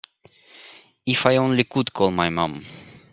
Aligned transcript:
If 1.05 1.27
I 1.27 1.35
only 1.37 1.63
could 1.63 1.93
call 1.93 2.09
my 2.09 2.31
mom. 2.31 2.65